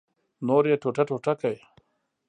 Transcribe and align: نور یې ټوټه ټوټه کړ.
نور 0.47 0.63
یې 0.69 0.75
ټوټه 0.81 1.03
ټوټه 1.09 1.33
کړ. 1.41 1.55